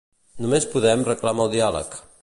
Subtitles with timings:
[0.45, 2.01] Només Podem reclama el diàleg.